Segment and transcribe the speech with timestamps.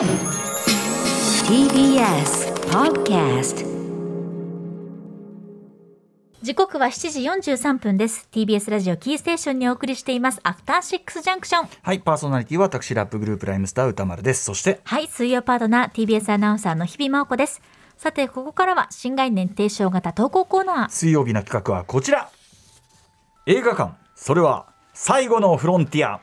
[0.00, 0.08] TBS
[2.70, 3.66] Podcast
[6.40, 7.10] 時刻は7
[7.42, 14.44] 時43分です TBS ラジオキーステーションにお送りしていますアフターシックスジャンクションはい、パーソナリティは私ラップグループライムスター歌丸です。
[14.44, 17.60] そして、はい水曜パートナー TBS アナウンサーの日々真央子です
[17.98, 22.30] さてここからは新概念提唱型投稿コーナー水曜日の企画はこちら。
[23.44, 26.22] 映画館、それは最後のフロンティア。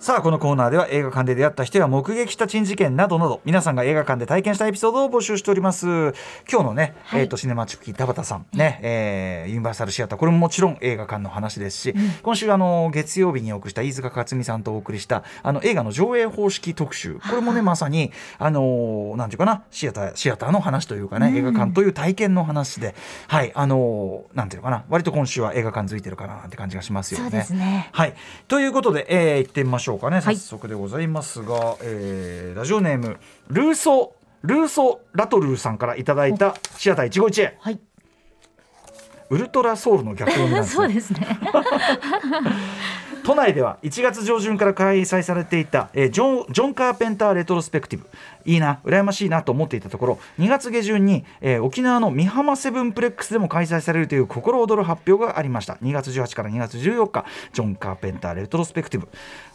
[0.00, 5.86] さあこのコーナーでは映画館で出会った人や目撃した珍事件などなど皆さんが映画館で体験したエピソードを募集しております。
[6.50, 7.20] 今日のね、はい。
[7.20, 10.18] えっ、とシネマチュキ田畑さんね、えーユニバーサルシアター。
[10.18, 17.16] これももちろん映画館の話ですし、今週あの月曜日にお送りした飯塚克美さんとお送りしたあの映画の上映方式特集。
[17.16, 22.94] これもねまさにあのーなんていうかなシアターシアターの話というかね、映画館という体験の話で
[23.28, 27.24] はいあのーなんていうのかな割と今週は映画館づいてるかななんて感じがしますよね。
[27.30, 27.90] そうですね。
[27.92, 28.14] はい、
[28.48, 30.36] ということで、えー、行ってみましょうかねはい。
[30.36, 33.16] 早速でございますが、えーラジオネーム
[33.48, 37.56] ルーソルーソラトルーさんからいただいたシアター一期一会。
[37.60, 37.80] はい。
[39.30, 41.20] ウルトラソウルの逆読みなんです そうねですね
[43.24, 48.06] 都内では1月上旬から開催されていた、えージョンジョン・カーペンター・レトロスペクティブ。
[48.46, 55.74] いいな羨ましいなと思っていたところ2月下旬に、えー沖縄の美浜セブンプレックスでも開催されるという心躍る発表がありました。
[55.74, 59.08] 2月18から2月14日ジョン・カーペンター・レトロスペクティブ。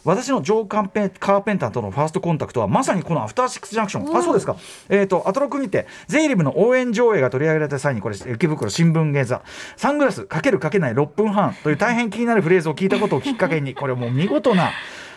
[0.04, 4.16] 私のジョー・カーペンカーペンターとのファーストコンタクトはまさにこのアフターシックスジャンクション。
[4.16, 4.56] あそうですか。
[4.88, 9.42] えっ、とアトロクにてゼイリブの応援上映が取り上げられた際にこれ池袋新聞芸座。
[9.76, 14.70] サングラスかけるかけない6分半という大変気になるフレーズを聞いたことをきっかけにこれもう見事な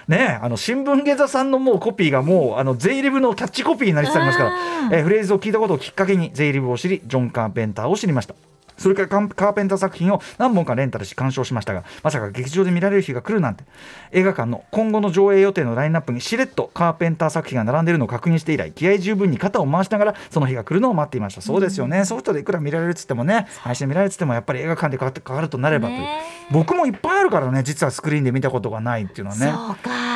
[0.08, 4.52] ねえあの新聞芸座さんのもうコピーがもうあのゼイリブのキャッチコピーになりつつありますから、
[4.92, 8.34] えーフレーズを聞いたことをきっかけにゼイリブを知りジョン・カーペンターを知りました
[8.80, 13.64] それからカーペンター作品を何本かレンタルし鑑賞しましたがまさか劇場で見られる日が来るなんて。
[14.12, 21.42] 映画館の今後の上映予定のラインナップにしれっとカーペンター作品が並んでいるのを確認して以来気合十分に肩を回しながらその日が来るのを待っていました。
[21.42, 26.20] そうですよね、ソフトでいくら見られるっつってもね配信で見られるっつってもやっぱり映画館でかかってかかるとなればという、ね
[26.52, 29.52] 僕もいっぱいあるからね実はスクリーンで見たことがないっていうのはね。
[29.52, 30.09] そうか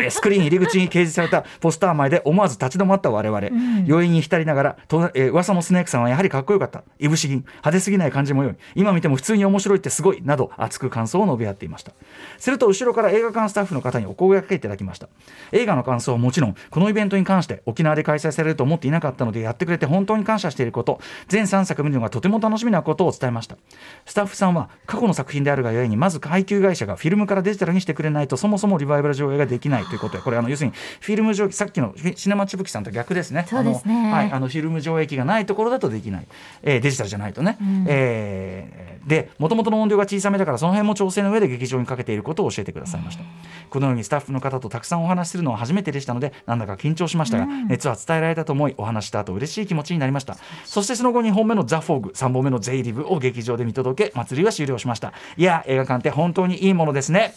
[0.03, 3.49] ですスクリーン入り口に掲示されたポスター前で思わず立ち止まった我々、
[3.89, 6.83] 余韻に浸りながらと、えー噂のスネークさんはやはりかっこよかった。
[6.99, 7.39] いぶし銀。
[7.39, 11.93] 派手すぎない感じも良い今見ても普通に面白いってすごいなど熱く感想を述べ合っていました。
[12.39, 15.09] すると後ろから映画館スタッフの方にお声掛けいただきました。
[15.53, 23.57] 映画の感想はもちろんこのイベントに関して沖縄で開催されると思っていなかったのでやってくれて本当に感謝していること全3作見るのがとても楽しみなことを伝えました。
[24.07, 33.47] スタッフさんは過去の作品であるがゆえにまず配給会社がフィルムからデジタルにしてくれないとそもそもリバイバル上映ができないということでこれあの要するにフィルム上さっきのシネマチブキさんと逆ですね。
[33.49, 33.95] そうですね。
[33.95, 36.27] あの,、はい、あのフィルム上映機がないところだとできない、
[36.63, 37.57] えーデジタルじゃないとね、
[37.93, 43.25] えーでもともとの音量が小さめだからその辺も調整の上で劇場にかけていることを教えてくださいました。
[43.71, 50.37] このようにスタッフの方とたくさんお話しするのは初めてでしたのでなんだか緊張しましたが、熱は伝えられたと思いお話した後嬉しい気持ちになりました。
[50.65, 55.13] そしてその後2本目の「ザ・フォーグ」3本目の「ゼイリブ」を劇場で見届け祭りは終了しました。
[55.37, 57.35] いや映画館って本当にいいものですね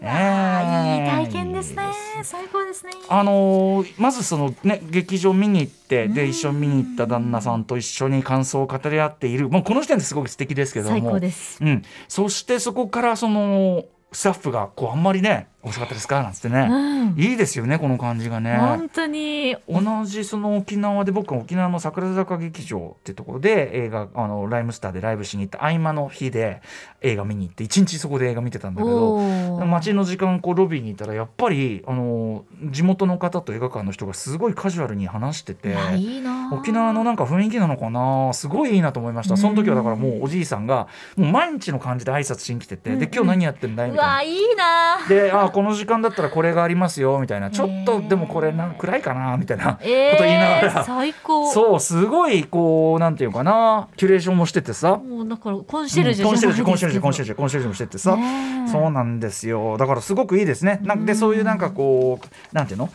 [0.00, 1.02] えー。
[1.02, 1.82] いい体験ですね。
[2.22, 2.92] 最高ですね。
[3.08, 9.48] あのーまずそのね劇場見に行ってで一緒に見に行った旦那さんと一緒に感想を語り合っている。
[9.48, 10.98] もうこの時点ですごく素敵ですけども。
[10.98, 11.58] 最高です。
[11.62, 16.22] うん、そしてそこからそのスタッフがこうあんまりね面白かったですか？
[16.22, 17.20] なんつってね、うん。
[17.20, 18.56] いいですよねこの感じがね。
[18.56, 19.56] 本当に。
[19.68, 26.62] 同じその沖縄で僕は沖縄の桜坂劇場ってところで映画あのライムスターでライブしに行った合間の日で
[27.00, 29.64] 映画見に行って一日そこで映画見てたんだけどおー。
[29.64, 38.32] 待ちの時間こうロビーにいたらやっぱりあの地元の方と映画館の人がすごいカジュアルに話してていやいいな沖縄のなんか雰囲気なのかな？
[38.32, 39.36] すごいいいなと思いました。
[39.36, 43.90] その時はだからもうおじいさんがもう毎日の感じで挨拶しに来ててで今日何やってんだい？
[43.90, 44.12] みたいな。
[44.12, 44.22] うわ。
[44.22, 47.50] いいなであこの時間だったらこれがありますよみたいな。
[47.50, 51.52] ちょっとでもこれなん暗いかなみたいなことえ言いながー、ら、最高。
[51.52, 54.96] そうすごいこうなんていうかなキュレーションもしててさ。
[54.96, 58.18] もうだからコンシェルジュコンシェルジュコンシェルジュコンェシェルジュコンシェルジュもしてってさ、
[58.70, 59.76] そうなんですよ。
[59.76, 60.80] だからすごくいいですね。
[60.82, 62.90] なんでそういうなんかこうなんていうの？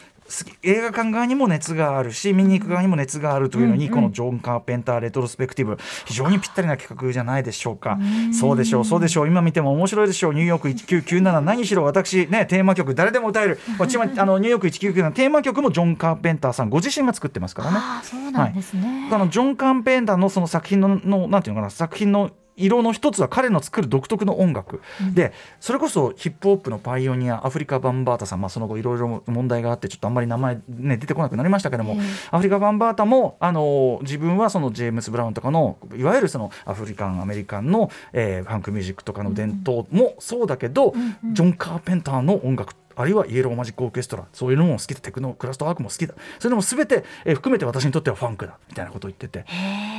[0.64, 3.96] 映画館側にも熱があるし見に行く側にも熱があるというのに、うんうん。
[3.96, 8.00] このジョン・カーペンターレトロスペクティブ非常にぴったりな企画じゃないでしょうか、
[8.38, 9.28] そうでしょうそうでしょう。
[9.28, 10.34] 今見ても面白いでしょう。
[10.34, 13.60] ニューヨーク1997何しろ私ねテーマ曲誰でも歌える。
[13.78, 17.78] こっちもあのニューヨーク1997テーマ曲もジョン・カーペンターさんご自身が作ってますからね。
[17.80, 24.82] ああそうなんですね、あのジョン・カーペンターのその作品ののなんていうのかな作品の色の一つは彼の作る独特の音楽、
[25.14, 31.98] でそれこそヒップホップのパイオニアアフリカ・バンバータさん、まあ、その後いろいろ問題があってちょっとあんまり名前、ね、出てこなくなりましたけども、
[32.32, 40.94] アフリカ・バンバータもあの自分はそのジェームス・ブラウンとかのいわゆるそのアフリカン・アメリカンの、えーファンクミュージックとかの伝統もそうだけど、
[41.32, 46.14] ジョン・カーペンターの音楽あるいはイエローマジックオーケストラそういうのも好きだテクノクラフトワークも好きだ。
[46.40, 49.46] そういうのも全て、えー含めて私にとってはファンクだみたいなことを言ってて、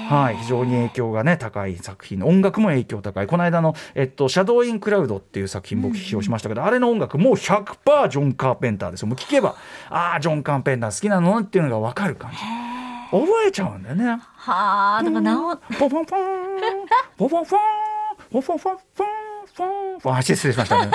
[0.08, 2.25] はい、非常に影響がね高い作品。
[2.25, 3.26] 音楽も影響高い。
[3.26, 9.08] この間の、えっと「シャドウ・イン・クラウド」っていう作品僕批評しましたけど、あれの音楽もう100%ジョン・カーペンターですよ。
[9.08, 9.56] もう聞けば
[9.91, 11.38] ああジョン・カーペンター好きなの？
[11.41, 12.38] っていうのが分かる感じ。
[13.11, 14.19] 覚えちゃうんだよね。
[14.37, 16.87] はあだからなおポフォンフォン
[17.17, 17.61] ポフォンフォン
[18.31, 18.79] ポフォンフォンフォン
[19.55, 20.91] フォンフォンあ失礼しましたね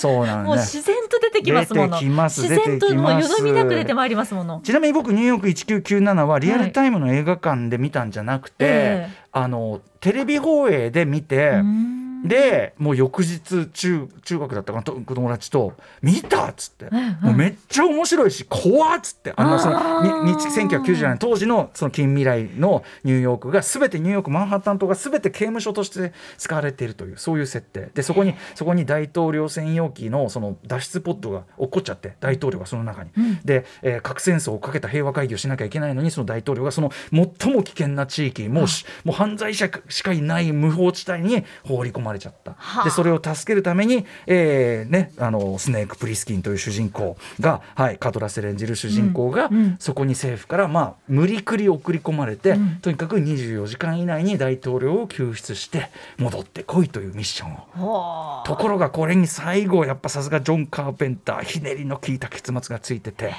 [0.00, 1.88] そうなんもうです自然と出てきますもの。
[1.88, 4.60] 出てきます自然ともうよどみなく出てまいりますもの。
[4.64, 9.20] ちなみに僕ニューヨーク1997はリアルタイムの映画館で見たんじゃなくて、ええ。
[9.32, 16.86] あのテレビ放映で見て、うんでもう翌日中中学だったかなと子友達と「見た!」っつって、
[17.20, 19.32] もうめっちゃ面白いし怖っつって。
[19.36, 27.90] あのそのにに1990年当時のその近未来のニューヨークが全てニューヨークマンハッタン島が全て刑務所として使われているというそういう設定。
[27.94, 33.10] でそこにそこに大統領専用機のその脱出ポッドが落っこっちゃって大統領がその中に、
[33.44, 42.54] で、えー核戦争をかけた平和会議をしなきゃいけないのにその大統領がその最も危険な地域もうしもう犯罪者しかいない無法地帯に放り込まれちゃった。
[42.58, 42.84] はあ。
[42.84, 49.76] でそれを助けるために、えーね、あのスネーク・プリスキンという主人公が、はい、カトラセル演じる主人公が、うんうん。
[49.78, 52.76] そこに政府から、まあ、無理くり送り込まれて、うん。
[52.80, 58.42] とにかく24時間以内に大統領を救出して戻ってこいというミッションを。
[58.44, 63.34] ところがこれに最後やっぱさすがジョン・カーペンターひねりの効いた結末がついてて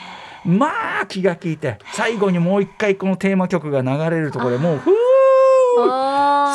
[0.45, 4.93] まあ気が利いて最後にもう一回このテーマ曲が流れるところでもうふー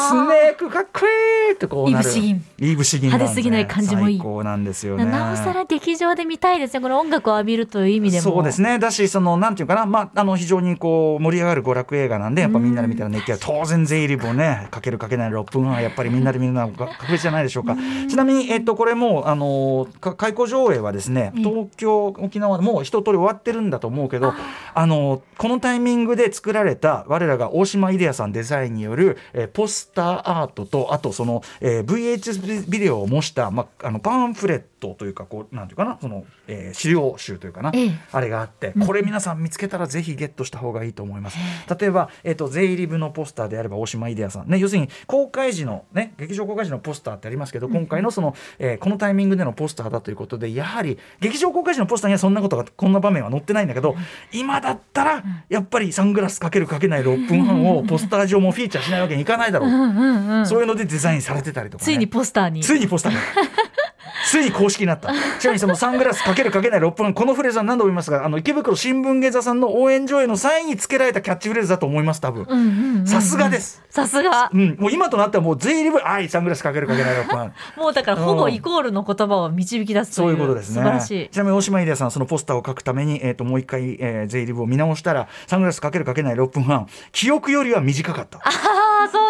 [0.08, 4.18] スネークかっこいいってこうなるいぶし銀派手すぎない感じもいい。
[4.18, 5.04] 最高なんですよね。
[5.04, 6.80] なおさら劇場で見たいですね。
[6.80, 8.22] これ音楽を浴びるという意味でも。
[8.22, 8.78] そうですね。
[8.78, 17.76] だしそのなんていうかな、まあ、あの非常にこう盛り上がる娯楽映画なんでやっぱみんなで見たら熱気は当然税入りをねかけるかけない6分はやっぱりみんなで見るのは確実じゃないでしょうか。
[18.08, 21.42] ちなみに、えっと、これもうあのか開講上映はですねええ。
[21.42, 24.32] 東京沖縄もう一通り終わってるんだと思うけど
[24.74, 24.86] あ。
[24.86, 37.98] のこのタイミングで作られた我らが大島イデアさんデザインによる、えーポスターアートとあとその、えー VHS ビデオを模した、まあ、あのパンフレットというかこうなんていうかなその、えー資料集というかな、ええ。
[38.12, 41.38] あれがあってこれ皆さん見つけたらぜひゲットした方がいいと思います。
[41.78, 53.96] 例えば、えっと税入り部のポスターであれば大島イデアさん、ね、要するに公開時の、ね、劇場公開時のポスターってありますけど今回のその、えーこのタイミングでのポスターだということでやはり劇場公開時のポスターにはそんなことがこんな場面は載ってないんだけど
[54.32, 62.62] 今だったらやっぱりサングラスかけるかけない6分半をポスター上もフィーチャーしないわけにいかないだろう、うんうんうんそういうのでデザインされてたりとか、ね、ついにポスターに。
[62.62, 63.18] ついにポスターに。
[64.26, 65.12] ついに公式になった。
[65.38, 73.04] ちなみにそのサングラスかけるかけない6分このフレーズは何度も言いますがあの池袋新聞芸座さんの応援上映の際につけられたキャッチフレーズだと思います多分。
[73.06, 73.82] さすがです。
[73.88, 74.50] さすが。
[74.52, 77.12] うん、もう今となってはもう全員リブあいサングラスかけるかけな。
[77.12, 80.74] い6分もうだからほぼイコールの言葉を導き出すとそういいううことですね。
[80.76, 81.28] 素晴らしい。
[81.28, 88.40] ちなみに大島イデアさんそのポスターを書くために、えー、ともう一回、えー、ゼイリブを見直したらサングラスかけるかけない6分半記憶よりは短かった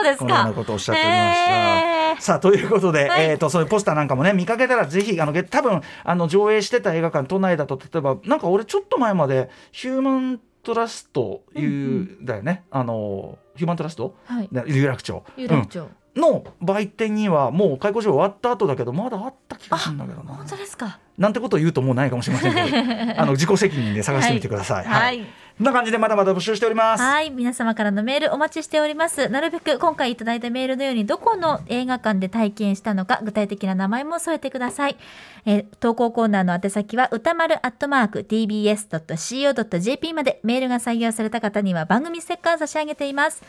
[0.06, 0.24] ですか？
[0.24, 2.22] このようなことをおっしゃっておりました。
[2.22, 3.24] さあということで、はい。
[3.30, 12.64] えー、とそういうポスターなんかもね見かけたらぜひあのげ多分あの上映してた映画館都内だと例えばなんか俺ちょっと前までヒューマントラストいう、だよね。
[12.70, 14.16] あのヒューマントラスト？
[14.24, 14.48] はい。
[14.50, 15.22] な有楽町。
[15.36, 15.88] 有楽町、うん。
[16.20, 20.32] の売店にはもう開校上終わった後だけどまだあった気がするんだけどな。
[20.34, 20.98] 本当ですか？
[21.18, 22.70] なんてことを言うともうないかもしれませんけ
[23.14, 24.86] ど あの自己責任で探してみてください。
[24.86, 25.26] はい
[25.58, 27.02] こんな感じでまだまだ募集しております。
[27.02, 29.30] はい皆様からのメールお待ちしております。
[29.30, 34.98] なるべく今回いただいたメールのようにどこの映画館で体験したのか具体的な名前も添えてください、
[35.46, 43.42] えー投稿コーナーの宛先は歌丸アットマーク tbs.co.jp までメールが採用された方には番組ステッカー差し上げています。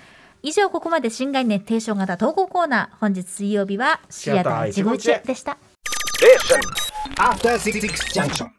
[0.43, 2.97] 以上ここまで新概念提唱型投稿コーナー。
[2.99, 5.57] 本日水曜日はシアター151でした。
[7.17, 7.81] After Six
[8.13, 8.56] Junction.